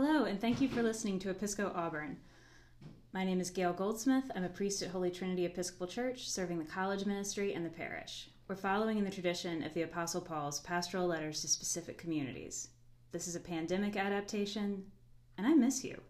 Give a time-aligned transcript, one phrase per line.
[0.00, 2.18] Hello, and thank you for listening to Episco Auburn.
[3.12, 4.30] My name is Gail Goldsmith.
[4.36, 8.30] I'm a priest at Holy Trinity Episcopal Church, serving the college ministry and the parish.
[8.46, 12.68] We're following in the tradition of the Apostle Paul's pastoral letters to specific communities.
[13.10, 14.84] This is a pandemic adaptation,
[15.36, 16.00] and I miss you.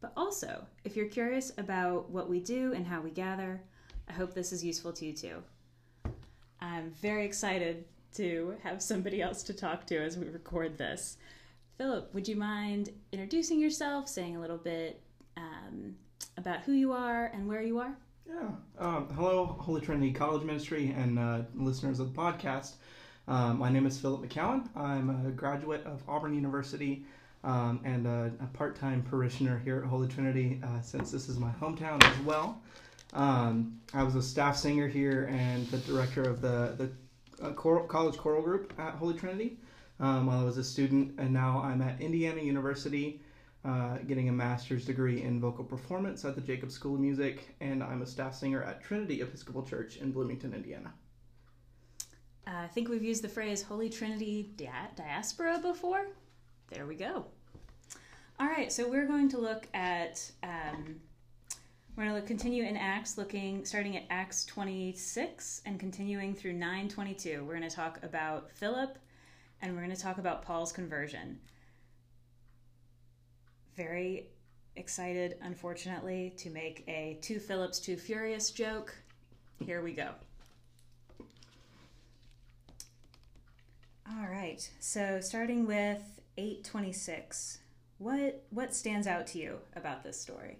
[0.00, 3.60] But also, if you're curious about what we do and how we gather,
[4.08, 5.42] I hope this is useful to you too.
[6.62, 7.84] I'm very excited
[8.14, 11.18] to have somebody else to talk to as we record this.
[11.82, 15.02] Philip, would you mind introducing yourself, saying a little bit
[15.36, 15.96] um,
[16.36, 17.96] about who you are and where you are?
[18.24, 18.50] Yeah.
[18.78, 22.74] Um, hello, Holy Trinity College Ministry and uh, listeners of the podcast.
[23.26, 24.68] Um, my name is Philip McCowan.
[24.76, 27.04] I'm a graduate of Auburn University
[27.42, 31.40] um, and a, a part time parishioner here at Holy Trinity uh, since this is
[31.40, 32.62] my hometown as well.
[33.12, 37.88] Um, I was a staff singer here and the director of the, the uh, choral,
[37.88, 39.58] college choral group at Holy Trinity
[40.00, 43.20] um, while I was a student, and now I'm at Indiana University.
[43.64, 47.80] Uh, getting a master's degree in vocal performance at the Jacobs School of Music, and
[47.80, 50.92] I'm a staff singer at Trinity Episcopal Church in Bloomington, Indiana.
[52.44, 56.08] Uh, I think we've used the phrase Holy Trinity dia- diaspora before.
[56.70, 57.26] There we go.
[58.40, 60.96] All right, so we're going to look at um,
[61.96, 67.44] we're going to continue in Acts, looking starting at Acts 26 and continuing through 9:22.
[67.44, 68.98] We're going to talk about Philip,
[69.62, 71.38] and we're going to talk about Paul's conversion.
[73.76, 74.26] Very
[74.76, 78.94] excited, unfortunately, to make a two Phillips, two Furious joke.
[79.64, 80.10] Here we go.
[84.10, 84.68] All right.
[84.80, 86.02] So starting with
[86.36, 87.58] 826.
[87.98, 90.58] What what stands out to you about this story?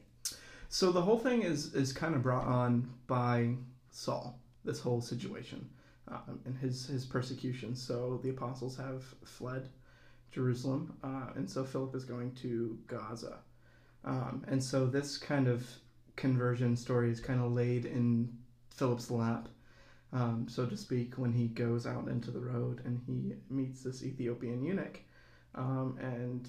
[0.69, 3.57] So the whole thing is is kind of brought on by
[3.91, 4.39] Saul.
[4.65, 5.69] This whole situation
[6.13, 7.75] um, and his his persecution.
[7.75, 9.69] So the apostles have fled
[10.31, 13.39] Jerusalem, uh, and so Philip is going to Gaza,
[14.05, 15.67] um, and so this kind of
[16.17, 18.37] conversion story is kind of laid in
[18.71, 19.49] Philip's lap
[20.13, 24.03] um, so to speak, when he goes out into the road and he meets this
[24.03, 25.01] Ethiopian eunuch,
[25.55, 26.49] um, and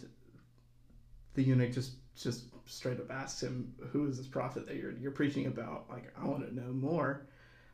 [1.34, 5.12] the eunuch just just straight up asks him, "Who is this prophet that you're you're
[5.12, 5.90] preaching about?
[5.90, 7.26] Like, I want to know more."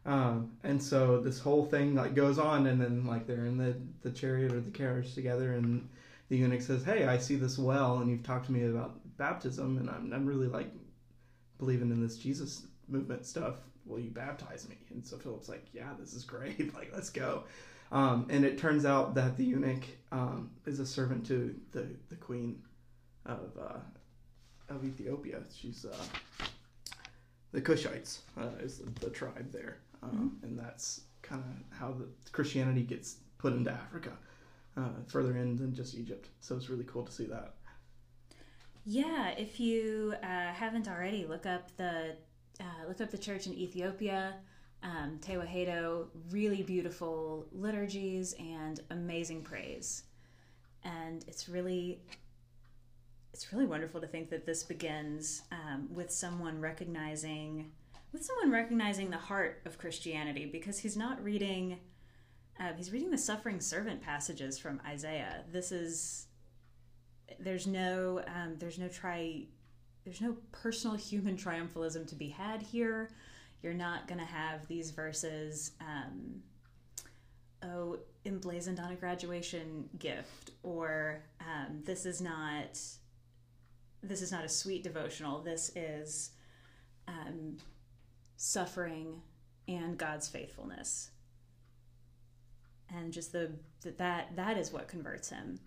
[0.05, 3.75] Um, and so this whole thing like goes on, and then like they're in the
[4.01, 5.87] the chariot or the carriage together, and
[6.29, 9.77] the eunuch says, "Hey, I see this well, and you've talked to me about baptism,
[9.77, 10.71] and I'm I'm really like
[11.57, 13.55] believing in this Jesus movement stuff
[13.89, 14.77] will you baptize me?
[14.91, 16.73] And so Philip's like, yeah, this is great.
[16.75, 17.43] like, let's go.
[17.91, 22.15] Um, and it turns out that the eunuch um, is a servant to the, the
[22.15, 22.61] queen
[23.25, 25.39] of, uh, of Ethiopia.
[25.53, 26.45] She's uh,
[27.51, 29.77] the Cushites uh, is the, the, tribe there.
[30.01, 30.45] Um, mm-hmm.
[30.45, 34.11] And that's kind of how the Christianity gets put into Africa,
[34.77, 36.29] uh, further in than just Egypt.
[36.41, 37.55] So it's really cool to see that.
[38.85, 42.15] Yeah, if you uh, haven't already, look up the
[42.59, 44.35] uh, look up the church in Ethiopia,
[44.83, 50.03] um, Tewahedo, really beautiful liturgies and amazing praise.
[50.83, 52.01] And it's really
[53.33, 57.71] it's really wonderful to think that this begins um, with someone recognizing
[58.11, 61.79] with someone recognizing the heart of Christianity because he's not reading
[62.59, 65.43] uh, he's reading the suffering servant passages from Isaiah.
[65.51, 66.27] This is
[67.39, 69.43] there's no um, there's no try
[70.03, 73.11] there's no personal human triumphalism to be had here.
[73.61, 76.41] You're not going to have these verses, um,
[77.61, 82.79] oh, emblazoned on a graduation gift, or um, this is not
[84.01, 85.41] this is not a sweet devotional.
[85.41, 86.31] This is
[87.07, 87.57] um,
[88.41, 89.21] suffering
[89.67, 91.11] and God's faithfulness,
[92.89, 93.51] and just the
[93.97, 95.59] that that is what converts him.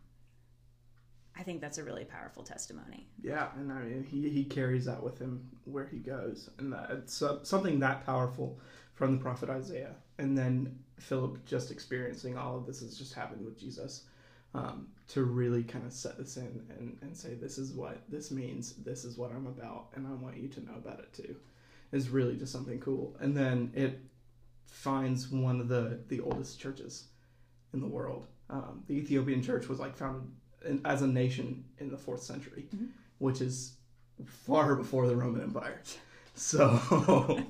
[1.37, 3.09] I think that's a really powerful testimony.
[3.23, 6.91] Yeah, and I mean he, he carries that with him where he goes, and that
[6.91, 8.59] it's something that powerful
[8.95, 13.45] from the prophet Isaiah, and then Philip just experiencing all of this has just happened
[13.45, 14.05] with Jesus,
[14.55, 18.31] um, to really kind of set this in and, and say this is what this
[18.31, 21.37] means, this is what I'm about, and I want you to know about it too,
[21.93, 24.01] is really just something cool, and then it
[24.67, 27.09] finds one of the the oldest churches
[27.73, 28.27] in the world.
[28.51, 30.31] Um, the Ethiopian church was like founded
[30.65, 32.87] in, as a nation in the fourth century, mm-hmm.
[33.19, 33.75] which is
[34.27, 35.81] far before the Roman Empire.
[36.35, 36.81] So,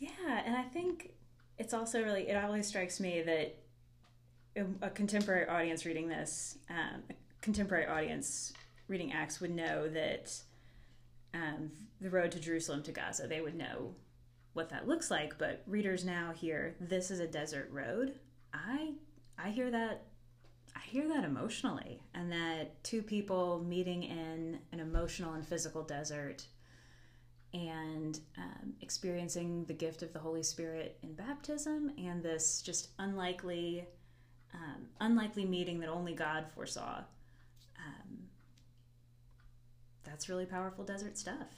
[0.00, 1.12] yeah, and I think
[1.56, 3.56] it's also really it always strikes me that
[4.82, 8.52] a contemporary audience reading this, um, a contemporary audience
[8.88, 10.36] reading Acts would know that
[11.34, 11.70] um,
[12.00, 13.94] the road to Jerusalem to Gaza, they would know
[14.54, 15.36] what that looks like.
[15.38, 18.14] But readers now hear this is a desert road.
[18.52, 18.92] I
[19.38, 20.06] I hear that
[20.76, 26.46] I hear that emotionally, and that two people meeting in an emotional and physical desert
[27.54, 33.86] and um, experiencing the gift of the Holy Spirit in baptism and this just unlikely,
[34.52, 36.98] um, unlikely meeting that only God foresaw.
[37.78, 38.23] Um,
[40.04, 41.48] that's really powerful desert stuff.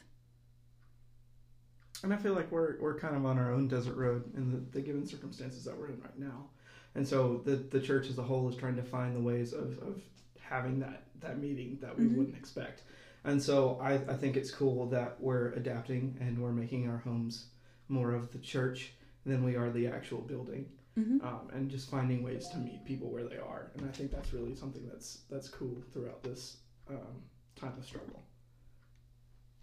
[2.03, 4.59] And I feel like we're, we're kind of on our own desert road in the,
[4.73, 6.47] the given circumstances that we're in right now.
[6.95, 9.79] And so the, the church as a whole is trying to find the ways of,
[9.79, 10.01] of
[10.41, 12.17] having that, that meeting that we Mhm.
[12.17, 12.83] wouldn't expect.
[13.25, 17.47] And so I, I think it's cool that we're adapting and we're making our homes
[17.89, 18.93] more of the church
[19.25, 20.67] than we are the actual building.
[20.99, 21.27] Mm-hmm.
[21.27, 23.71] Um, and just finding ways to meet people where they are.
[23.77, 26.57] And I think that's really something that's that's cool throughout this
[26.89, 27.23] um,
[27.55, 28.23] time of struggle.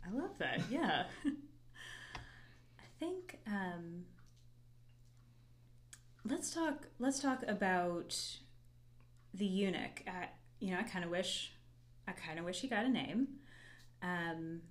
[0.06, 0.62] I love that.
[0.70, 1.04] Yeah.
[1.26, 4.06] I think um,
[6.26, 6.88] let's talk.
[7.00, 8.16] Let's talk about
[9.34, 10.04] the eunuch.
[10.08, 10.30] I,
[10.60, 11.54] you know, I kind of wish,
[12.08, 13.28] I kind of wish he got a name,
[14.02, 14.62] um,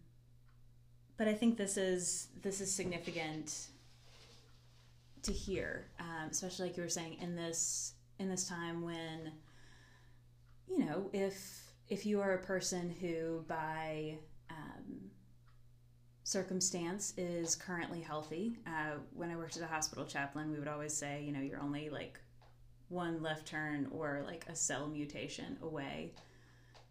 [1.16, 3.68] but I think this is this is significant
[5.22, 9.32] to hear, um, especially like you were saying in this in this time when,
[10.68, 11.34] you know, if
[11.88, 14.16] if you are a person who by
[14.50, 15.10] um,
[16.24, 18.58] circumstance is currently healthy.
[18.66, 21.60] Uh, when I worked as a hospital chaplain, we would always say, you know, you're
[21.60, 22.20] only like
[22.88, 26.12] one left turn or like a cell mutation away.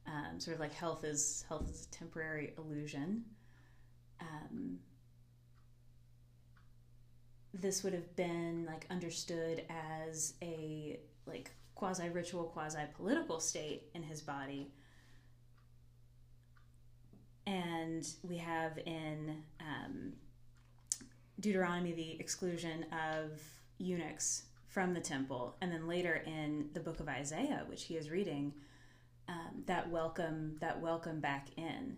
[0.07, 3.23] Um, sort of like health is health is a temporary illusion.
[4.19, 4.79] Um,
[7.53, 14.03] this would have been like understood as a like quasi ritual, quasi political state in
[14.03, 14.71] his body
[17.47, 20.13] and we have in um,
[21.39, 23.41] Deuteronomy the exclusion of
[23.77, 28.09] eunuchs from the temple, and then later in the book of Isaiah, which he is
[28.09, 28.53] reading,
[29.27, 31.97] um, that welcome that welcome back in,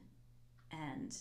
[0.71, 1.15] and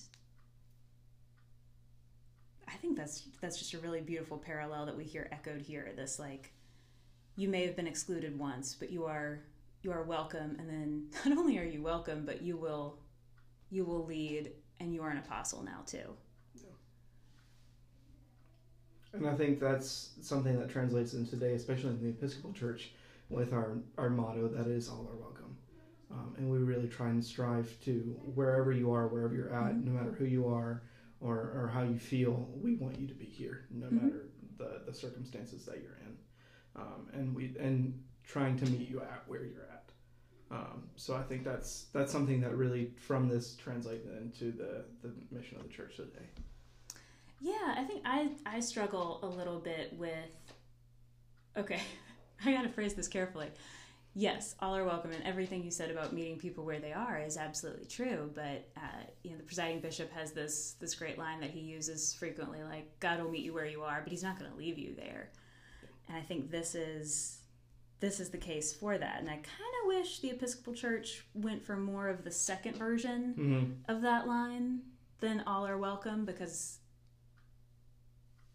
[2.68, 5.92] I think that's that's just a really beautiful parallel that we hear echoed here.
[5.94, 6.52] This like,
[7.36, 9.40] you may have been excluded once, but you are
[9.82, 12.98] you are welcome, and then not only are you welcome, but you will
[13.72, 16.14] you will lead and you are an apostle now too.
[19.14, 22.92] And I think that's something that translates in today, especially in the Episcopal Church,
[23.28, 25.54] with our, our motto that is all are welcome.
[26.10, 27.92] Um, and we really try and strive to
[28.34, 29.84] wherever you are, wherever you're at, Mhm.
[29.84, 30.82] no matter who you are
[31.20, 34.02] or, or how you feel, we want you to be here, no Mhm.
[34.02, 36.16] matter the, the circumstances that you're in.
[36.76, 39.81] Um, and we and trying to meet you at where you're at.
[40.52, 45.12] Um, so I think that's that's something that really from this translates into the, the
[45.30, 46.26] mission of the church today.
[47.40, 50.14] Yeah, I think I I struggle a little bit with
[51.56, 51.80] okay,
[52.44, 53.48] I got to phrase this carefully.
[54.14, 57.38] Yes, all are welcome, and everything you said about meeting people where they are is
[57.38, 58.30] absolutely true.
[58.34, 62.12] But uh, you know, the presiding bishop has this this great line that he uses
[62.12, 64.78] frequently, like "God will meet you where you are, but He's not going to leave
[64.78, 65.30] you there."
[66.08, 67.38] And I think this is
[68.02, 69.20] this is the case for that.
[69.20, 73.34] And I kind of wish the Episcopal Church went for more of the second version
[73.38, 73.90] Mm-hmm.
[73.90, 74.80] of that line
[75.20, 76.78] than all are welcome because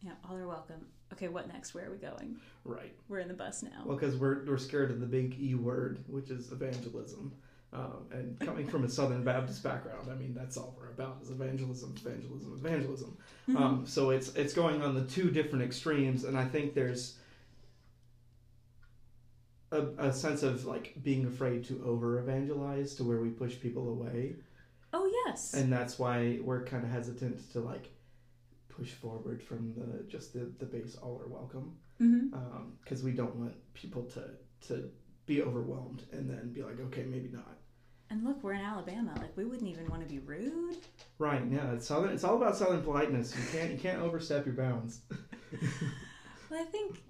[0.02, 2.36] yeah all are welcome okay what next where are we going
[2.66, 2.94] Right.
[3.08, 6.04] we're in the bus now Well, because we're, we're scared of the big E word,
[6.08, 7.32] which is evangelism.
[7.74, 11.32] Um, and coming from a Southern Baptist background, I mean, that's all we're about is
[11.32, 13.18] evangelism, evangelism, evangelism.
[13.50, 13.56] Mhm.
[13.58, 17.18] Um, so it's it's going on the two different extremes, and I think there's
[19.72, 23.90] a, a sense of like being afraid to over evangelize to where we push people
[23.90, 24.36] away,
[24.94, 27.90] oh yes and that's why we're kind of hesitant to like
[28.70, 32.34] push forward from the just the, the base all are welcome mm-hmm.
[32.34, 34.24] um, because we don't want people to
[34.68, 34.90] to
[35.26, 37.58] be overwhelmed and then be like, okay, maybe not.
[38.10, 40.78] and look we're in alabama like we wouldn't even want to be rude
[41.20, 41.42] Right?
[41.50, 42.12] Yeah, it's southern.
[42.12, 43.36] It's all about southern politeness.
[43.36, 45.02] You can't you can't overstep your bounds.
[46.50, 47.02] well i think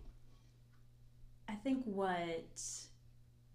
[1.50, 2.62] i think what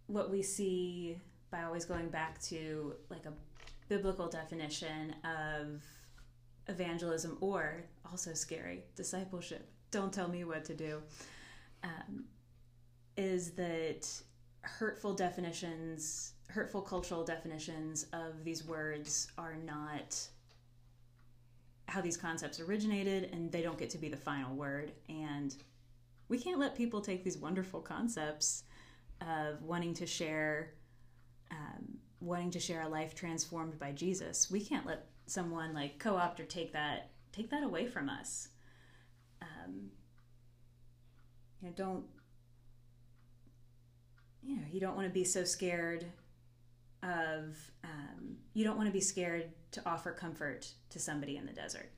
[0.07, 1.17] what we see
[1.51, 3.33] by always going back to like a
[3.89, 5.83] biblical definition of
[6.69, 11.03] evangelism or also scary discipleship don't tell me what to do
[11.85, 12.25] um,
[13.17, 14.09] is that
[14.63, 20.19] hurtful definitions hurtful cultural definitions of these words are not
[21.89, 25.57] how these concepts originated and they don't get to be the final word and
[26.29, 28.65] we can't let people take these wonderful concepts
[29.21, 30.73] of wanting to share
[31.51, 36.41] um, wanting to share a life transformed by jesus we can't let someone like co-opt
[36.41, 38.49] or take that take that away from us
[39.43, 39.91] um,
[41.61, 42.05] you know don't
[44.43, 46.05] you know, you don't want to be so scared
[47.03, 51.53] of, um, you don't want to be scared to offer comfort to somebody in the
[51.53, 51.91] desert.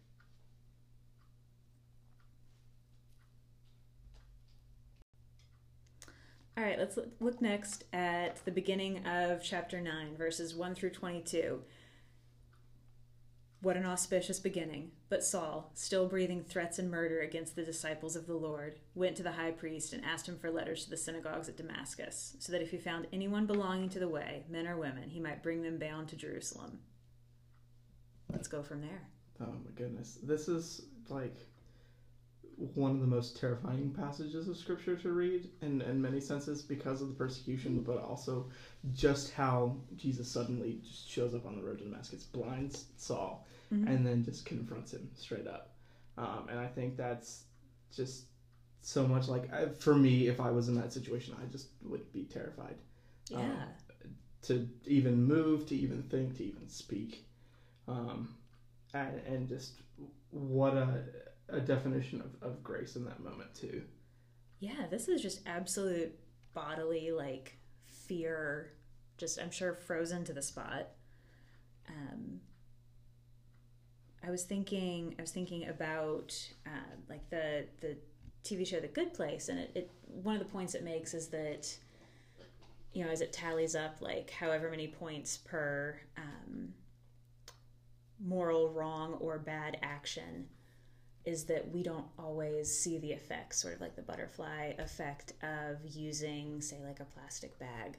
[6.56, 11.60] All right, let's look next at the beginning of chapter 9, verses 1 through 22.
[13.60, 14.92] What an auspicious beginning.
[15.08, 19.24] But Saul, still breathing threats and murder against the disciples of the Lord, went to
[19.24, 22.62] the high priest and asked him for letters to the synagogues at Damascus, so that
[22.62, 25.78] if he found anyone belonging to the way, men or women, he might bring them
[25.78, 26.78] bound to Jerusalem.
[28.30, 29.08] Let's go from there.
[29.40, 30.18] Oh my goodness.
[30.22, 31.34] This is like
[32.56, 37.02] one of the most terrifying passages of scripture to read in, in many senses because
[37.02, 38.46] of the persecution, but also
[38.92, 43.88] just how Jesus suddenly just shows up on the road to Damascus, blinds Saul, mm-hmm.
[43.88, 45.72] and then just confronts him straight up.
[46.16, 47.44] Um, and I think that's
[47.94, 48.24] just
[48.82, 52.12] so much like I, for me, if I was in that situation, I just would
[52.12, 52.76] be terrified.
[53.30, 53.38] Yeah.
[53.38, 53.56] Um,
[54.42, 57.24] to even move, to even think, to even speak.
[57.88, 58.34] Um,
[58.92, 59.80] and, and just
[60.30, 61.02] what a
[61.48, 63.82] a definition of, of grace in that moment too.
[64.60, 66.18] Yeah, this is just absolute
[66.54, 68.72] bodily like fear,
[69.16, 70.88] just I'm sure frozen to the spot.
[71.88, 72.40] Um,
[74.26, 76.34] I was thinking, I was thinking about
[76.66, 77.96] uh, like the the
[78.44, 81.28] TV show The Good Place, and it, it one of the points it makes is
[81.28, 81.76] that
[82.92, 86.72] you know as it tallies up like however many points per um,
[88.24, 90.46] moral wrong or bad action
[91.24, 95.78] is that we don't always see the effects, sort of like the butterfly effect of
[95.84, 97.98] using, say, like a plastic bag.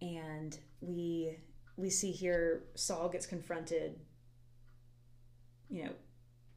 [0.00, 1.36] And we
[1.76, 3.98] we see here Saul gets confronted,
[5.68, 5.92] you know,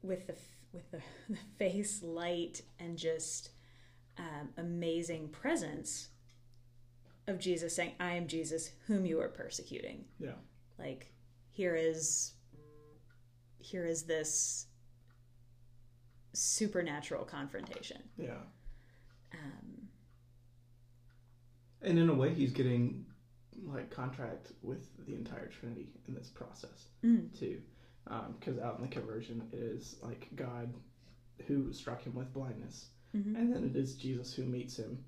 [0.03, 0.35] with the
[0.71, 3.49] with the, the face light and just
[4.17, 6.09] um, amazing presence
[7.27, 10.31] of Jesus saying, "I am Jesus, whom you are persecuting." Yeah,
[10.77, 11.11] like
[11.49, 12.33] here is
[13.59, 14.67] here is this
[16.33, 18.01] supernatural confrontation.
[18.17, 18.41] Yeah.
[19.33, 19.87] Um,
[21.81, 23.05] and in a way, he's getting
[23.65, 27.37] like contract with the entire Trinity in this process mm.
[27.37, 27.61] too,
[28.05, 30.73] because um, out in the conversion it is like God
[31.47, 33.35] who struck him with blindness, mm-hmm.
[33.35, 35.03] and then it is Jesus who meets him,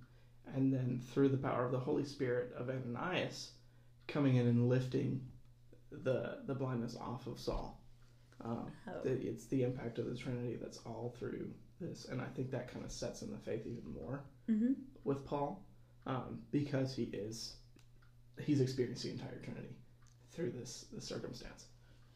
[0.56, 3.52] and then through the power of the Holy Spirit of Ananias
[4.08, 5.22] coming in and lifting
[5.92, 7.83] the the blindness off of Saul
[8.42, 9.02] um, oh.
[9.04, 11.50] it's the impact of the Trinity that's all through
[11.80, 14.74] this, and I think that kind of sets in the faith even more mm-hmm.
[15.04, 15.64] with Paul
[16.06, 17.56] um, because he is
[18.42, 19.76] he's experienced the entire Trinity
[20.32, 21.66] through this this circumstance.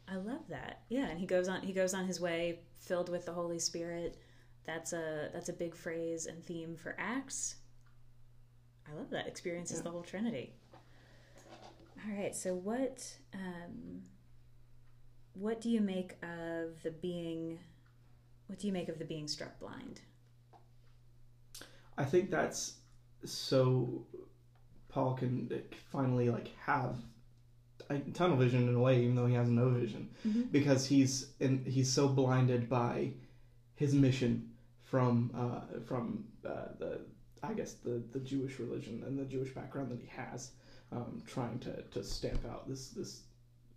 [0.09, 0.83] I love that.
[0.89, 4.17] Yeah, and he goes on he goes on his way filled with the Holy Spirit.
[4.65, 7.55] That's a that's a big phrase and theme for Acts.
[8.89, 9.27] I love that.
[9.27, 9.83] Experiences yeah.
[9.83, 10.53] the whole Trinity.
[12.05, 14.01] All right, so what um,
[15.39, 17.59] what do you make of the being
[18.47, 20.01] what do you make of the being struck blind
[21.97, 22.75] i think that's
[23.25, 24.05] so
[24.89, 25.49] paul can
[25.91, 26.95] finally like have
[28.13, 30.41] tunnel vision in a way even though he has no vision mm-hmm.
[30.43, 33.09] because he's in he's so blinded by
[33.75, 34.49] his mission
[34.83, 36.99] from uh, from uh, the
[37.43, 40.51] I guess the the Jewish religion and the Jewish background that he has,
[40.91, 43.21] um, trying to, to stamp out this this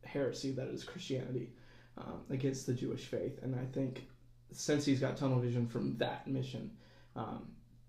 [0.04, 1.50] heresy that is Christianity
[1.98, 3.38] um, against the Jewish faith.
[3.42, 4.06] And I think
[4.52, 6.70] since he's got tunnel vision from that mission,
[7.16, 7.48] um,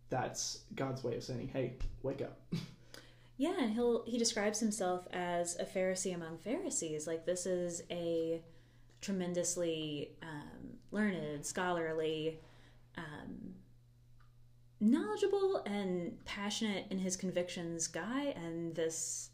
[0.09, 2.39] that's God's way of saying, "Hey, wake up."
[3.41, 7.07] Yeah, and he'll he describes himself as a Pharisee among Pharisees.
[7.07, 8.39] Like this is a
[9.01, 12.39] tremendously um, learned, scholarly,
[12.99, 13.55] um,
[14.79, 19.30] knowledgeable, and passionate in his convictions guy, and this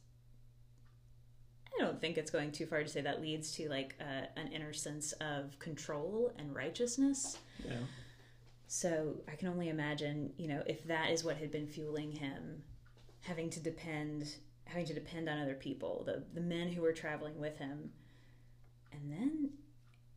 [1.78, 4.52] I don't think it's going too far to say that leads to like a, an
[4.52, 7.38] inner sense of control and righteousness.
[7.64, 7.78] Yeah.
[8.68, 12.64] So I can only imagine, you know, if that is what had been fueling him,
[13.22, 17.40] having to depend, having to depend on other people, the the men who were traveling
[17.40, 17.92] with him,
[18.92, 19.50] and then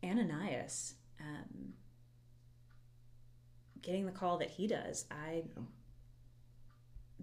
[0.03, 1.73] Ananias, um,
[3.81, 5.05] getting the call that he does.
[5.11, 5.43] I.
[5.55, 5.63] Yeah.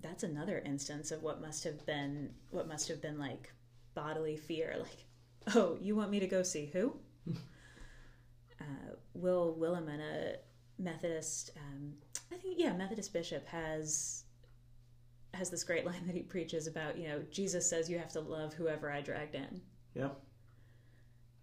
[0.01, 3.53] That's another instance of what must have been what must have been like
[3.99, 5.05] bodily fear like
[5.57, 6.95] oh you want me to go see who?
[8.61, 10.35] Uh, will willimon a
[10.83, 11.93] methodist um,
[12.33, 14.25] i think yeah methodist bishop has
[15.33, 18.19] has this great line that he preaches about you know jesus says you have to
[18.19, 19.61] love whoever i dragged in.
[19.95, 20.09] Yeah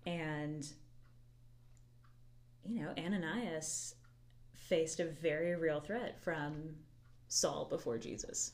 [0.06, 0.68] and
[2.68, 3.96] you know ananias
[4.54, 6.76] faced a very real threat from
[7.30, 8.52] saul before jesus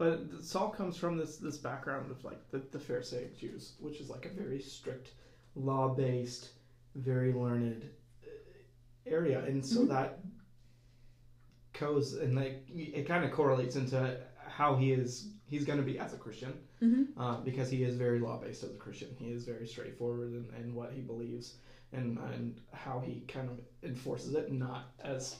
[0.00, 4.08] but Saul comes from this this background of like the, the Pharisaic Jews, which is
[4.14, 5.08] like a very strict,
[5.54, 6.44] law based,
[6.96, 7.84] very learned
[8.24, 8.28] uh,
[9.16, 9.88] area, and so Mhm.
[9.88, 10.18] that
[11.78, 14.16] goes and like it kind of correlates into
[14.46, 16.52] how he is he's going to be as a Christian
[16.82, 17.20] Mm-hmm.
[17.20, 19.14] uh, because he is very law based as a Christian.
[19.18, 21.56] He is very straightforward in, in what he believes
[21.92, 25.36] and and how he kind of enforces it, not as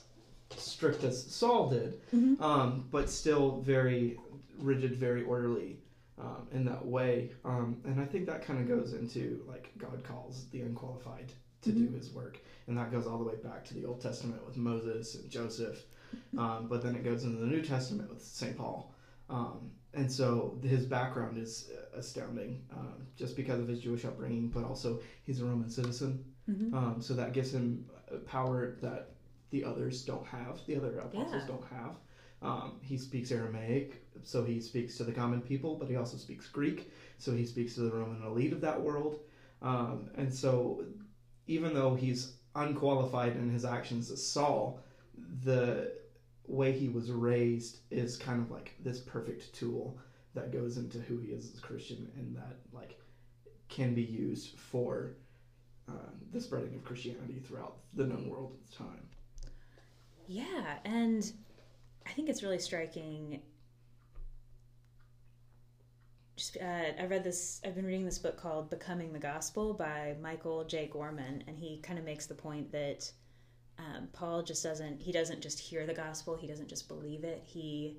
[0.57, 2.39] strict as Saul did, Mhm.
[2.41, 4.19] um, but still very
[4.59, 5.77] rigid, very orderly
[6.17, 7.31] um, in that way.
[7.43, 11.31] Um, and I think that kind of goes into like God calls the unqualified
[11.63, 11.95] to do Mhm.
[11.95, 15.15] His work, and that goes all the way back to the Old Testament with Moses
[15.15, 15.83] and Joseph,
[16.37, 18.93] um, but then it goes into the New Testament with Saint Paul.
[19.29, 24.63] Um, and so his background is astounding, um, just because of his Jewish upbringing, but
[24.63, 26.23] also he's a Roman citizen.
[26.49, 26.73] Mm-hmm.
[26.73, 27.85] Um, so that gives him
[28.25, 29.11] power that
[29.51, 31.47] the others don't have, the other apostles Yeah.
[31.47, 31.99] don't have.
[32.41, 36.47] Um, he speaks Aramaic, so he speaks to the common people, but he also speaks
[36.47, 39.19] Greek, so he speaks to the Roman elite of that world.
[39.61, 40.83] Um, and so,
[41.45, 44.79] even though he's unqualified in his actions as Saul,
[45.43, 45.93] the
[46.47, 49.99] way he was raised is kind of like this perfect tool
[50.33, 52.97] that goes into who he is as a Christian and that like
[53.69, 55.11] can be used for
[55.87, 59.07] um, the spreading of Christianity throughout the known world at the time.
[60.27, 61.31] Yeah, and
[62.07, 63.41] I think it's really striking.
[66.35, 67.61] Just, uh, I read this.
[67.65, 70.87] I've been reading this book called "Becoming the Gospel" by Michael J.
[70.87, 73.11] Gorman, and he kind of makes the point that
[73.77, 75.01] um, Paul just doesn't.
[75.01, 76.35] He doesn't just hear the gospel.
[76.35, 77.43] He doesn't just believe it.
[77.45, 77.97] He,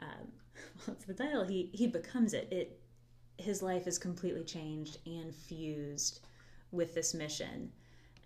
[0.00, 0.32] um,
[0.84, 1.44] what's the title?
[1.44, 2.48] He he becomes it.
[2.50, 2.80] It
[3.38, 6.20] his life is completely changed and fused
[6.72, 7.72] with this mission.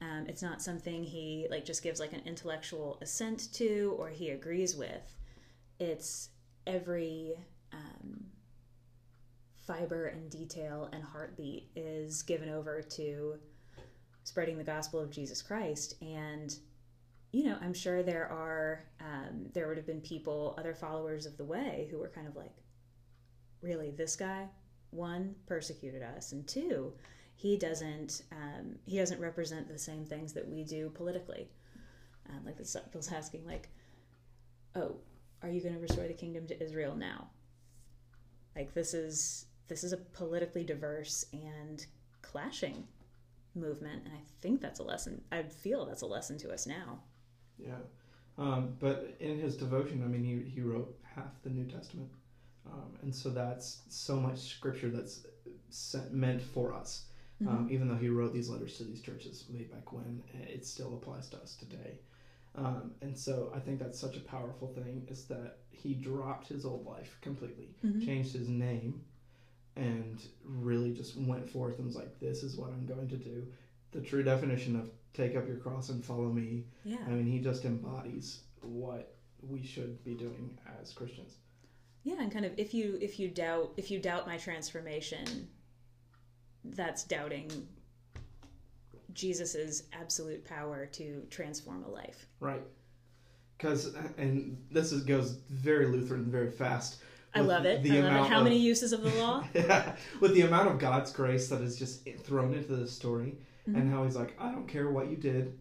[0.00, 4.30] Um, it's not something he like just gives like an intellectual assent to or he
[4.30, 5.16] agrees with.
[5.78, 6.30] It's
[6.66, 7.34] every
[7.72, 8.26] um,
[9.66, 13.36] fiber and detail and heartbeat is given over to
[14.24, 15.94] spreading the gospel of Jesus Christ.
[16.02, 16.54] And
[17.34, 21.36] you know, I'm sure there are um, there would have been people, other followers of
[21.36, 22.54] the way, who were kind of like,
[23.60, 24.46] really, this guy,
[24.90, 26.92] one persecuted us, and two,
[27.34, 31.48] he doesn't um, he doesn't represent the same things that we do politically.
[32.28, 33.68] Um, like the disciples asking, like,
[34.74, 34.96] "Oh,
[35.42, 37.28] are you going to restore the kingdom to Israel now?"
[38.56, 41.84] Like this is this is a politically diverse and
[42.22, 42.86] clashing
[43.54, 45.22] movement, and I think that's a lesson.
[45.32, 47.00] I feel that's a lesson to us now.
[47.58, 47.78] Yeah.
[48.36, 52.10] Um, but in his devotion, I mean, he, he wrote half the New Testament.
[52.66, 55.26] Um, and so that's so much scripture that's
[56.10, 57.04] meant for us.
[57.46, 60.94] Um, even though he wrote these letters to these churches way back when, it still
[60.94, 61.98] applies to us today.
[62.54, 66.64] Um, and so I think that's such a powerful thing is that he dropped his
[66.64, 68.04] old life completely, Mhm.
[68.04, 69.04] changed his name,
[69.76, 73.46] and really just went forth and was like, "This is what I'm going to do."
[73.90, 76.64] The true definition of take up your cross and follow me.
[76.84, 77.04] Yeah.
[77.06, 81.36] I mean, he just embodies what we should be doing as Christians.
[82.04, 85.48] Yeah, and kind of if you if you doubt if you doubt my transformation,
[86.64, 87.50] that's doubting
[89.12, 92.26] Jesus's absolute power to transform a life.
[92.40, 92.62] Right.
[93.56, 96.96] Because, and this is, goes very Lutheran, very fast.
[97.36, 97.82] I love it.
[97.82, 98.30] the I love it.
[98.30, 99.44] How of- many uses of the law?
[100.20, 103.80] with the amount of God's grace that is just thrown into this story, Mm-hmm.
[103.80, 105.58] and how he's like, I don't care what you did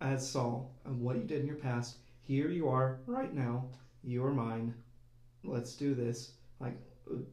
[0.00, 1.98] as Saul and what you did in your past.
[2.22, 3.66] Here you are right now.
[4.02, 4.74] You are mine.
[5.44, 6.32] Let's do this.
[6.58, 6.76] Like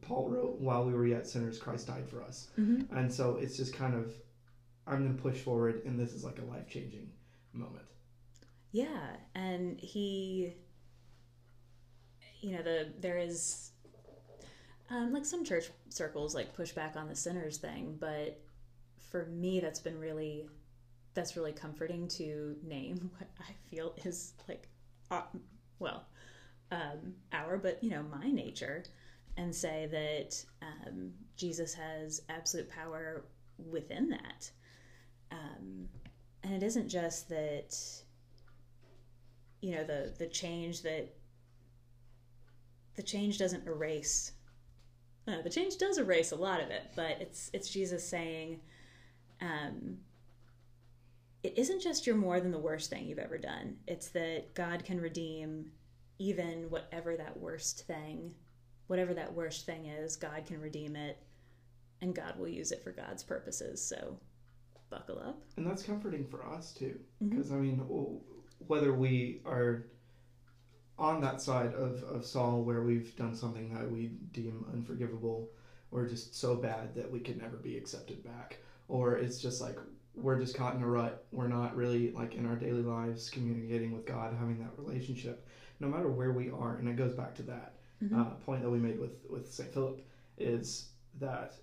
[0.00, 2.48] Paul wrote, while we were yet sinners, Christ died for us.
[2.58, 2.94] Mm-hmm.
[2.96, 4.12] And so it's just kind of,
[4.86, 7.10] I'm going to push forward, and this is like a life changing
[7.52, 7.84] moment.
[8.72, 10.54] Yeah, and he,
[12.40, 13.70] you know, the there is,
[14.90, 18.40] um, like some church circles like push back on the sinners thing, but
[18.98, 20.46] for me, that's been really,
[21.14, 24.68] that's really comforting to name what I feel is like,
[25.10, 25.22] uh,
[25.78, 26.04] well,
[26.70, 28.84] um, our, but you know, my nature,
[29.38, 33.24] and say that um, Jesus has absolute power
[33.70, 34.50] within that.
[35.30, 35.88] Um,
[36.42, 37.76] and it isn't just that
[39.60, 41.08] you know the the change that
[42.96, 44.32] the change doesn't erase
[45.26, 48.60] no, the change does erase a lot of it but it's it's jesus saying
[49.40, 49.98] um
[51.42, 54.84] it isn't just you're more than the worst thing you've ever done it's that god
[54.84, 55.70] can redeem
[56.18, 58.32] even whatever that worst thing
[58.88, 61.18] whatever that worst thing is god can redeem it
[62.02, 64.18] and god will use it for god's purposes so
[64.90, 66.98] buckle up And that's comforting for us too.
[67.22, 67.36] Mm-hmm.
[67.36, 67.78] Because, I mean,
[68.66, 69.86] whether we are
[70.98, 75.48] on that side of, of Saul where we've done something that we deem unforgivable
[75.90, 78.58] or just so bad that we could never be accepted back.
[78.88, 79.78] Or it's just like
[80.14, 81.24] we're just caught in a rut.
[81.30, 85.46] We're not really like in our daily lives communicating with God, having that relationship,
[85.78, 86.76] no matter where we are.
[86.76, 88.20] And it goes back to that Mm-hmm.
[88.20, 90.06] uh, point that we made with with Saint Philip
[90.36, 91.54] is that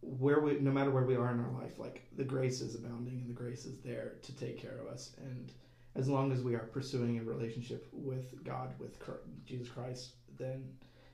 [0.00, 3.20] where we no matter where we are in our life, like the grace is abounding
[3.20, 5.12] and the grace is there to take care of us.
[5.18, 5.52] And
[5.94, 8.98] as long as we are pursuing a relationship with God, with
[9.46, 10.64] Jesus Christ, then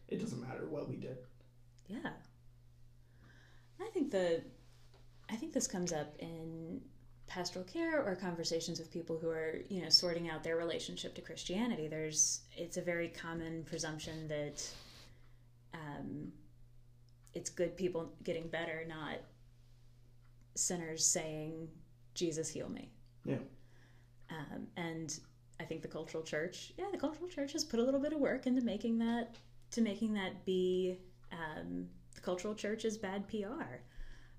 [0.09, 1.19] it doesn't matter what we did.
[1.89, 2.11] Yeah.
[3.81, 4.43] I think the
[5.31, 6.81] I think this comes up in
[7.27, 11.21] pastoral care or conversations with people who are, you know, sorting out their relationship to
[11.21, 11.89] Christianity.
[11.89, 14.69] There's it's a very common presumption that
[15.73, 16.33] um,
[17.33, 19.19] it's good people getting better, not
[20.55, 21.69] sinners saying,
[22.15, 22.91] Jesus heal me.
[23.25, 23.39] Yeah.
[24.31, 25.19] Um, and
[25.61, 28.21] I think the cultural church, yeah, the cultural church has put a little bit of
[28.21, 29.37] work into making that
[29.73, 30.99] to making that be
[31.33, 33.81] um, the cultural church is bad PR.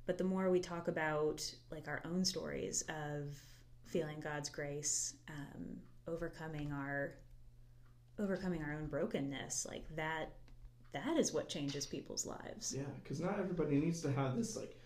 [0.06, 3.36] But the more we talk about like our own stories of
[3.86, 7.14] feeling God's grace, um, overcoming our
[8.20, 10.34] overcoming our own brokenness, like that
[10.94, 12.74] that is what changes people's lives.
[12.76, 14.80] Yeah, because not everybody needs to have this like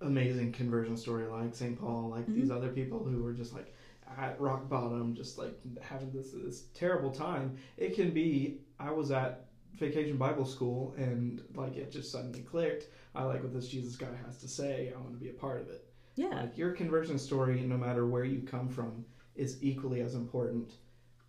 [0.00, 1.78] amazing conversion story like St.
[1.78, 3.74] Paul, like these other people who were just like
[4.18, 7.56] at rock bottom, just like having this this terrible time.
[7.76, 12.86] It can be I was at vacation Bible school and like it just suddenly clicked.
[13.14, 14.92] I like what this Jesus guy has to say.
[14.94, 15.86] I want to be a part of it.
[16.16, 16.28] Yeah.
[16.42, 19.04] Like your conversion story, no matter where you come from,
[19.34, 20.72] is equally as important,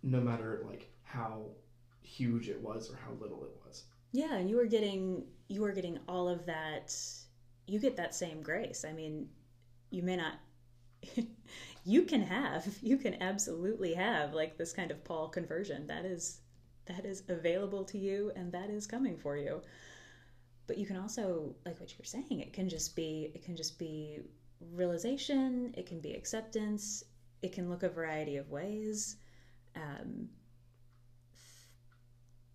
[0.02, 1.46] no matter like how
[2.02, 3.84] huge it was or how little it was.
[4.12, 6.94] Yeah, and you are getting you are getting all of that.
[7.66, 8.84] You get that same grace.
[8.88, 9.28] I mean,
[9.90, 10.34] you may not.
[11.84, 12.66] you can have.
[12.82, 15.86] You can absolutely have like this kind of Paul conversion.
[15.86, 16.41] That is
[16.86, 19.62] that is available to you, and that is coming for you.
[20.66, 23.56] But you can also, like what you were saying, it can just be it can
[23.56, 24.20] just be
[24.72, 25.74] realization.
[25.76, 27.04] It can be acceptance.
[27.42, 29.16] It can look a variety of ways.
[29.74, 30.28] Um,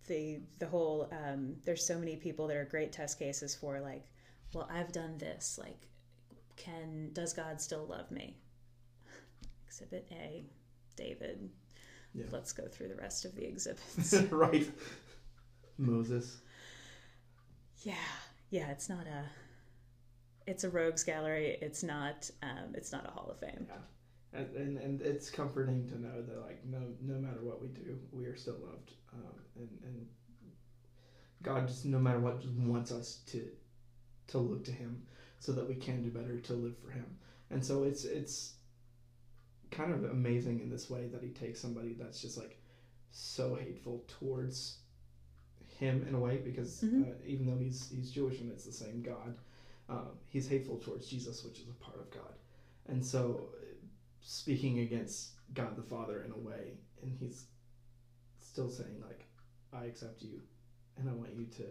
[0.08, 4.08] the the whole um, there's so many people that are great test cases for like
[4.54, 5.86] well i've done this like
[6.56, 8.36] can does god still love me
[9.66, 10.42] exhibit a
[10.96, 11.50] david
[12.14, 12.24] Yeah.
[12.32, 14.68] let's go through the rest of the exhibits right.
[15.76, 16.38] Moses.
[17.82, 17.94] yeah
[18.50, 19.24] yeah it's not a
[20.46, 23.76] it's a rogues gallery it's not um, it's not a hall of fame Yeah.
[24.40, 27.98] And, and and it's comforting to know that like no no matter what we do,
[28.12, 28.92] we are still loved.
[29.14, 30.06] Um, and and
[31.42, 33.48] God just no matter what just wants us to
[34.28, 35.02] to look to Him
[35.38, 37.06] so that we can do better to live for Him.
[37.50, 38.56] And so it's it's
[39.70, 42.58] kind of amazing in this way that He takes somebody that's just like
[43.10, 44.78] so hateful towards
[45.78, 47.08] Him in a way because Mhm.
[47.08, 49.36] uh, even though he's he's Jewish and it's the same God,
[49.88, 52.34] um, he's hateful towards Jesus, which is a part of God.
[52.86, 53.50] And so
[54.20, 57.46] speaking against God the Father in a way, and he's
[58.40, 59.24] still saying like,
[59.72, 60.42] "I accept you,
[60.96, 61.66] and I want you to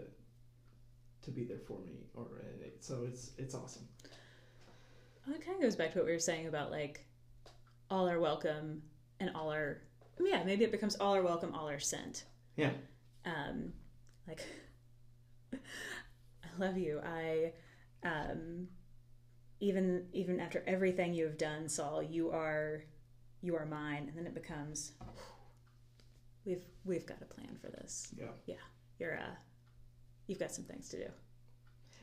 [1.23, 3.87] to be there for me." Or and it, so it's it's awesome.
[5.25, 7.05] well, it kind of goes back to what we were saying about like
[7.89, 8.81] all are welcome
[9.19, 9.81] and all are
[10.19, 12.71] yeah maybe it becomes all are welcome all are sent Yeah,
[13.25, 13.73] um
[14.27, 14.43] like
[15.53, 15.57] i
[16.57, 17.53] love you i
[18.03, 18.67] um
[19.59, 22.83] even even after everything you have done saul you are
[23.41, 24.93] you are mine and then it becomes
[26.45, 28.25] we've we've got a plan for this yeah.
[28.45, 28.55] Yeah.
[28.99, 29.35] You're uh
[30.27, 31.11] you've got some things to do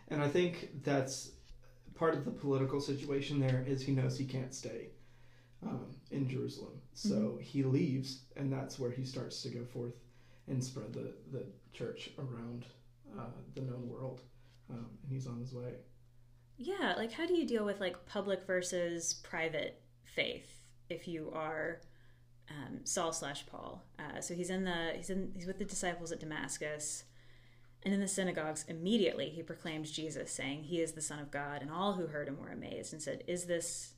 [0.08, 1.32] And I think that's
[1.94, 3.40] part of the political situation.
[3.40, 4.88] There is he knows he can't stay
[5.66, 9.94] um, in Jerusalem, so he leaves, and that's where he starts to go forth
[10.48, 12.64] and spread the the church around
[13.18, 13.24] uh,
[13.54, 14.20] the known world.
[14.70, 15.74] Um, and he's on his way.
[16.56, 21.80] yeah like how do you deal with like public versus private faith if you are
[22.50, 23.82] um, Saul slash Paul.
[23.98, 27.04] Uh, so he's in the he's in he's with the disciples at Damascus,
[27.82, 31.62] and in the synagogues immediately he proclaimed Jesus, saying, "He is the Son of God."
[31.62, 33.94] And all who heard him were amazed and said, "Is this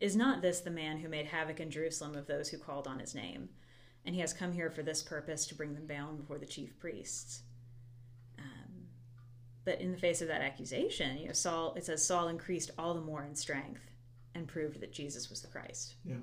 [0.00, 2.98] is not this the man who made havoc in Jerusalem of those who called on
[2.98, 3.48] his name?
[4.04, 6.78] And he has come here for this purpose to bring them bound before the chief
[6.78, 7.42] priests."
[8.38, 8.86] Um,
[9.64, 12.94] but in the face of that accusation, you know, Saul it says Saul increased all
[12.94, 13.90] the more in strength
[14.34, 15.96] and proved that Jesus was the Christ.
[16.04, 16.16] Yeah.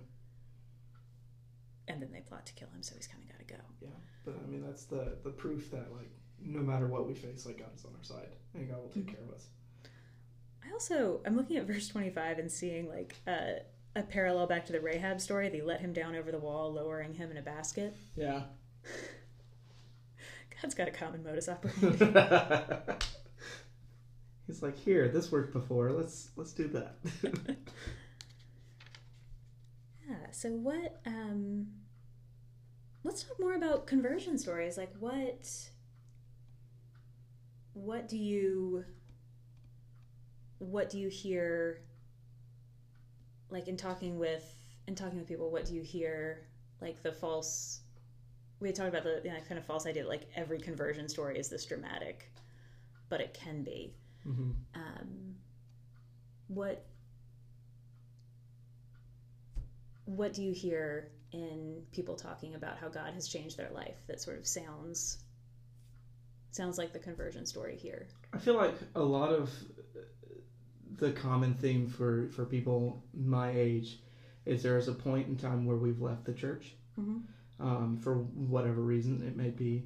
[1.88, 3.62] And then they plot to kill him, so he's kind of got to go.
[3.82, 3.90] Yeah,
[4.24, 6.10] but I mean that's the the proof that like
[6.42, 9.08] no matter what we face, like God is on our side and God will take
[9.08, 9.48] care of us.
[10.68, 13.58] I also I'm looking at verse 25 and seeing like a,
[13.96, 15.50] a parallel back to the Rahab story.
[15.50, 17.96] They let him down over the wall, lowering him in a basket.
[18.16, 18.44] Yeah,
[20.62, 22.94] God's got a common modus operandi.
[24.48, 25.92] He's like, here, this worked before.
[25.92, 26.98] Let's let's do that.
[30.08, 30.32] yeah.
[30.32, 31.02] So what?
[31.06, 31.68] Um,
[33.04, 34.78] let's talk more about conversion stories.
[34.78, 35.50] Like what?
[37.74, 38.86] What do you?
[40.60, 41.82] What do you hear?
[43.50, 44.44] Like in talking with
[44.88, 46.48] in talking with people, what do you hear?
[46.82, 47.82] Like the false.
[48.60, 51.10] We had talked about the you know, kind of false idea that like every conversion
[51.10, 52.32] story is this dramatic,
[53.10, 53.94] but it can be.
[54.26, 54.52] Mm-hmm.
[54.76, 55.36] Um,
[56.48, 56.86] what
[60.06, 64.22] what do you hear in people talking about how God has changed their life that
[64.22, 65.18] sort of sounds
[66.52, 68.08] sounds like the conversion story here?
[68.34, 69.52] I feel like a lot of
[70.98, 74.00] the common theme for for people my age
[74.46, 77.18] is there is a point in time where we've left the church mm-hmm.
[77.66, 79.84] um, for whatever reason it may be,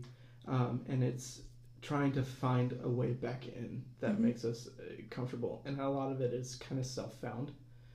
[0.47, 1.41] um, and it's
[1.81, 4.19] trying to find a way back in that Mhm.
[4.19, 7.51] makes us uh, comfortable, and a lot of it is kind of self found.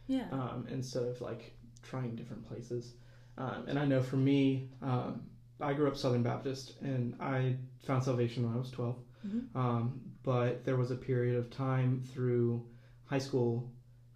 [0.06, 0.28] Yeah.
[0.32, 2.92] um, instead of like trying different places.
[3.38, 5.22] Um, and I know for me, um,
[5.60, 8.96] I grew up Southern Baptist and I found salvation when I was 12.
[9.26, 9.56] Mhm.
[9.56, 12.66] Um, but there was a period of time through
[13.14, 13.70] high school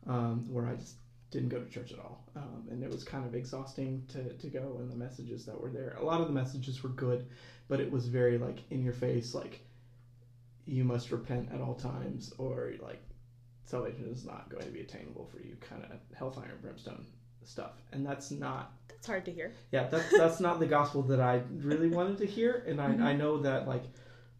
[0.08, 0.96] um, where I just
[1.30, 2.24] didn't go to church at all.
[2.34, 5.70] Um, and it was kind of exhausting to, to go, and the messages that were
[5.70, 5.96] there.
[6.00, 7.26] A lot of the messages were good,
[7.68, 9.60] but it was very like in your face, like
[10.64, 13.00] you must repent at all times, or like
[13.64, 17.06] salvation is not going to be attainable for you, kind of hellfire and brimstone
[17.44, 17.72] stuff.
[17.92, 19.52] And that's not That's hard to hear.
[19.70, 22.64] yeah, that's that's not the gospel that I really wanted to hear.
[22.66, 23.02] And I, Mhm.
[23.02, 23.84] I know that like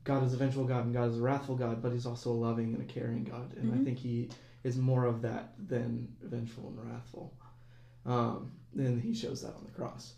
[0.05, 2.39] God is a vengeful God and God is a wrathful God, but He's also a
[2.49, 3.55] loving and a caring God.
[3.59, 3.85] And I Mhm.
[3.85, 4.31] think He
[4.65, 7.35] is more of that than vengeful and wrathful.
[8.07, 10.15] Um, and He shows that on the cross.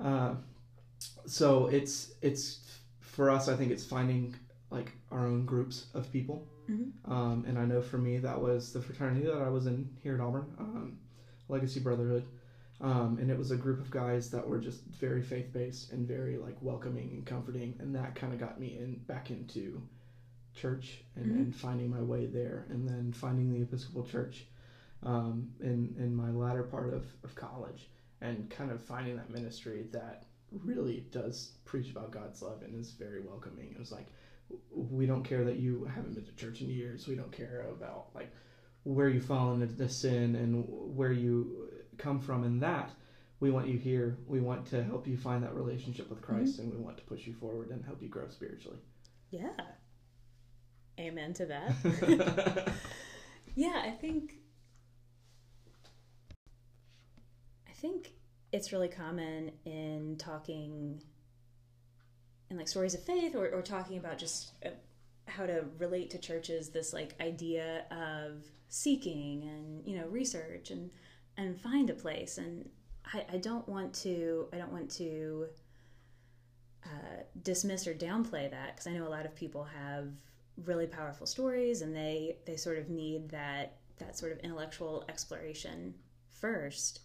[0.00, 0.34] Uh,
[1.26, 3.48] so it's it's for us.
[3.48, 4.34] I think it's finding
[4.70, 6.48] like our own groups of people.
[6.68, 6.92] Mhm.
[7.04, 10.14] Um, and I know for me that was the fraternity that I was in here
[10.14, 10.98] at Auburn, um,
[11.48, 12.24] Legacy Brotherhood.
[12.80, 16.08] Um, and it was a group of guys that were just very faith based and
[16.08, 19.80] very like welcoming and comforting, and that kind of got me in back into
[20.54, 21.36] church and, Mhm.
[21.36, 24.46] and finding my way there, and then finding the Episcopal Church
[25.02, 27.90] um, in in my latter part of, of college,
[28.20, 32.92] and kind of finding that ministry that really does preach about God's love and is
[32.92, 33.70] very welcoming.
[33.72, 34.06] It was like
[34.70, 37.06] we don't care that you haven't been to church in years.
[37.08, 38.30] We don't care about like
[38.84, 40.64] where you fall into sin and
[40.96, 42.90] where you come from in that.
[43.40, 44.16] We want you here.
[44.26, 47.26] We want to help you find that relationship with Christ and we want to push
[47.26, 48.78] you forward and help you grow spiritually.
[49.30, 49.50] Yeah.
[50.98, 52.72] Amen to that.
[53.54, 54.36] yeah, I think
[57.68, 58.12] I think
[58.52, 61.02] it's really common in talking
[62.50, 64.70] in like stories of faith or, or talking about just uh,
[65.26, 70.90] how to relate to churches this like idea of seeking and you know research and
[71.36, 72.68] and find a place and
[73.12, 75.46] I, I don't want to I don't want to
[76.84, 80.08] uh, dismiss or downplay that because I know a lot of people have
[80.64, 85.94] really powerful stories and they they sort of need that that sort of intellectual exploration
[86.30, 87.00] first.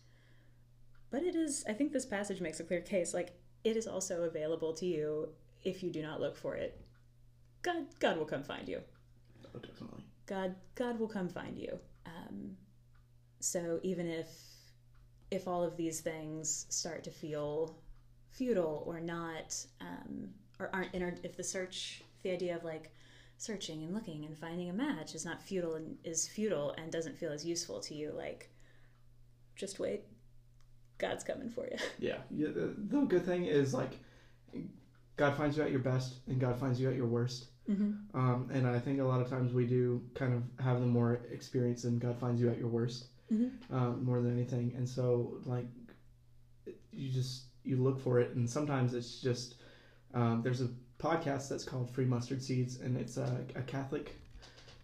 [1.11, 3.31] But it is i think this passage makes a clear case like
[3.63, 5.29] it is also available to you
[5.63, 6.79] if you do not look for it.
[7.61, 8.81] God god will come find you.
[9.53, 10.03] Oh, definitely.
[10.25, 11.79] god god will come find you.
[12.05, 12.55] Um,
[13.39, 14.27] so even if
[15.31, 17.77] if all of these things start to feel
[18.31, 22.91] futile or not um, or aren't entered if the search the idea of like
[23.39, 27.17] searching and looking and finding a match is not futile and is futile and doesn't
[27.17, 28.49] feel as useful to you like
[29.55, 30.01] just wait
[30.97, 32.17] god's coming for you Yeah.
[32.29, 33.91] yeah the, the good thing is like
[35.17, 37.47] God finds you at your best and God finds you at your worst.
[37.69, 37.91] mm-hmm.
[38.17, 41.19] Um, and I think a lot of times we do kind of have the more
[41.29, 43.75] experience and God finds you at your worst Mm-hmm.
[43.75, 44.73] um, more than anything.
[44.75, 45.65] And so like
[46.91, 49.55] you just you look for it, and sometimes it's just
[50.15, 50.69] um, there's a
[51.01, 54.15] podcast that's called Free Mustard Seeds, and it's a, a Catholic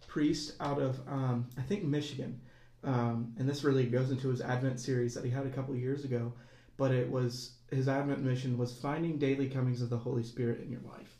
[0.06, 2.40] priest out of um, I think Michigan,
[2.84, 6.04] um, and this really goes into his Advent series that he had a couple years
[6.04, 6.32] ago.
[6.78, 10.70] But it was his Advent mission was finding daily comings of the Holy Spirit in
[10.70, 11.16] your life,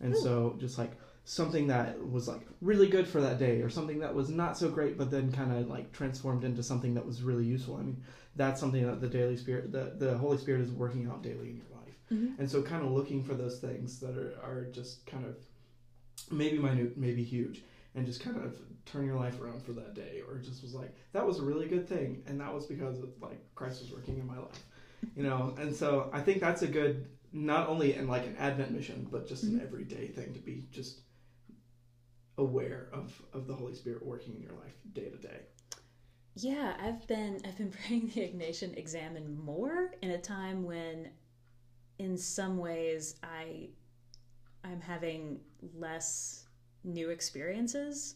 [0.00, 0.20] and Ooh.
[0.20, 0.92] so just like
[1.24, 4.68] something that was like really good for that day or something that was not so
[4.68, 8.02] great but then kind of like transformed into something that was really useful i mean
[8.36, 11.56] that's something that the daily spirit the, the holy spirit is working out daily in
[11.56, 11.69] your life
[12.12, 12.40] Mm-hmm.
[12.40, 15.36] and so kind of looking for those things that are, are just kind of
[16.30, 17.62] maybe minute maybe huge
[17.94, 20.92] and just kind of turn your life around for that day or just was like
[21.12, 24.18] that was a really good thing and that was because of, like christ was working
[24.18, 24.64] in my life
[25.14, 28.72] you know and so i think that's a good not only in like an Advent
[28.72, 31.00] mission, but just an everyday thing to be just
[32.38, 35.40] aware of of the Holy Spirit working in your life day to day.
[36.34, 41.10] Yeah, I've been I've been praying the Ignatian examen more in a time when
[42.00, 43.68] in some ways I
[44.64, 45.38] I'm having
[45.74, 46.46] less
[46.82, 48.14] new experiences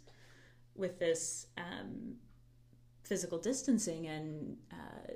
[0.75, 2.15] with this um,
[3.03, 5.13] physical distancing and uh,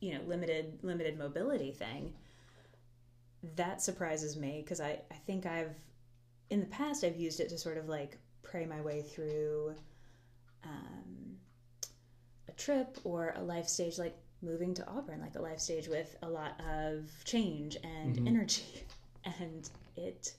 [0.00, 2.12] you know limited limited mobility thing.
[3.54, 5.76] That surprises me because I I think I've
[6.50, 9.76] in the past I've used it to sort of like pray my way through.
[10.64, 11.36] Um,
[12.48, 16.16] a trip or a life stage like moving to Auburn, like a life stage with
[16.22, 18.26] a lot of change and Mhm.
[18.28, 18.84] energy.
[19.24, 20.34] And it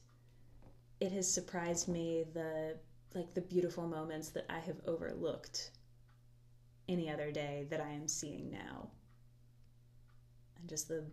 [0.99, 2.77] it has surprised me the
[3.15, 5.71] like the beautiful moments that I have overlooked
[6.87, 8.89] any other day that I am seeing now.
[10.59, 11.05] And just the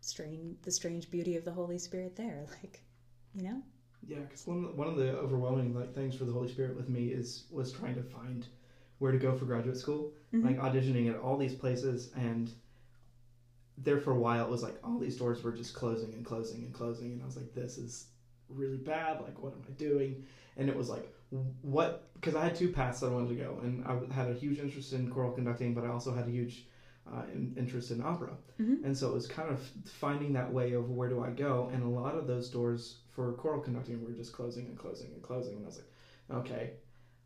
[0.00, 2.46] strange the strange beauty of the Holy Spirit there.
[2.62, 2.82] Like,
[3.34, 3.62] you know?
[4.06, 7.08] Yeah, because one one of the overwhelming like things for the Holy Spirit with me
[7.08, 8.46] is was trying to find
[8.98, 10.44] where to go for graduate school, Mhm.
[10.44, 12.52] like auditioning at all these places, and
[13.76, 16.62] there for a while it was like all these doors were just closing and closing
[16.64, 18.06] and closing, and I was like, this is
[18.48, 19.20] really bad.
[19.20, 20.24] Like, what am I doing?
[20.56, 21.12] And it was like,
[21.60, 22.08] what?
[22.14, 24.58] Because I had two paths that I wanted to go, and I had a huge
[24.58, 26.66] interest in choral conducting, but I also had a huge
[27.06, 28.84] uh, in, interest in opera, Mhm.
[28.84, 31.82] and so it was kind of finding that way of where do I go, and
[31.82, 35.54] a lot of those doors for choral conducting were just closing and closing and closing,
[35.56, 36.72] and I was like, okay,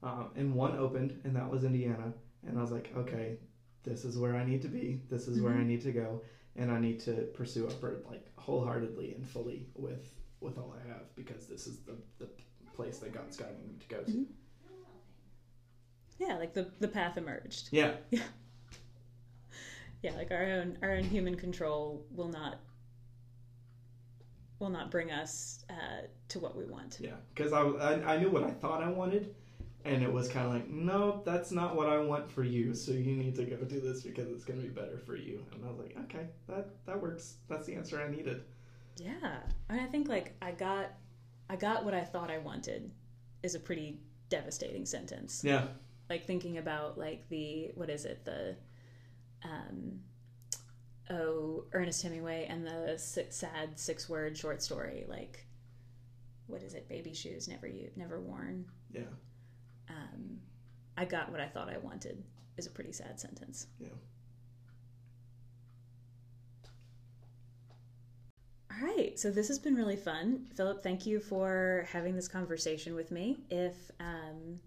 [0.03, 2.13] um, and one opened, and that was Indiana,
[2.47, 3.39] and I was like, okay,
[3.85, 5.67] this is where I need to be, this is where I Mhm.
[5.67, 6.23] need to go,
[6.57, 10.09] and I need to pursue opera like wholeheartedly and fully with
[10.41, 12.29] with all I have because this is the the
[12.75, 14.11] place that God's guiding me to go to.
[14.11, 14.27] Mhm.
[16.19, 17.69] Yeah, like the the path emerged.
[17.73, 17.97] Yeah,
[20.03, 22.59] yeah like our own our own human control will not
[24.59, 28.31] will not bring us uh, to what we want yeah, because I, I I knew
[28.31, 29.35] what I thought I wanted,
[29.85, 32.75] and it was kind of like, no, that's not what I want for you.
[32.75, 35.45] So you need to go do this because it's going to be better for you.
[35.53, 37.37] And I was like, okay, that that works.
[37.49, 38.43] That's the answer I needed.
[38.99, 39.39] yeah
[39.71, 40.91] and i think like i got
[41.49, 42.91] i got what i thought i wanted
[43.43, 45.65] is a pretty devastating sentence Yeah,
[46.11, 48.55] like thinking about like the what is it the
[49.45, 50.01] um
[51.11, 55.47] oh ernest hemingway and the si- sad six word short story like
[56.47, 59.03] what is it baby shoes never you never worn yeah,
[59.93, 60.39] um,
[60.97, 62.23] I got what I thought I wanted
[62.57, 63.67] is a pretty sad sentence.
[63.79, 63.89] Yeah.
[68.71, 70.47] All right, so this has been really fun.
[70.57, 73.39] Philip, thank you for having this conversation with me.
[73.51, 74.59] If um,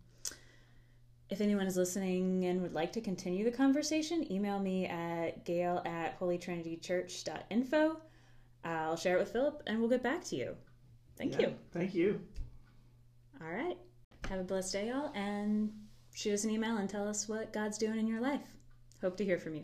[1.29, 5.81] if anyone is listening and would like to continue the conversation, email me at gail
[5.85, 7.97] at holytrinitychurch.info.
[8.63, 10.55] I'll share it with Philip and we'll get back to you.
[11.17, 11.47] Thank Yeah.
[11.47, 11.55] you.
[11.71, 12.21] Thank you.
[13.41, 13.77] All right.
[14.29, 15.71] Have a blessed day, y'all, and
[16.13, 18.41] shoot us an email and tell us what God's doing in your life.
[19.01, 19.63] Hope to hear from you.